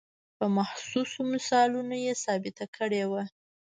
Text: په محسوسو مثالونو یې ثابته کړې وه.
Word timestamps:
په 0.37 0.45
محسوسو 0.57 1.19
مثالونو 1.33 1.95
یې 2.05 2.13
ثابته 2.23 2.65
کړې 2.75 3.03
وه. 3.11 3.23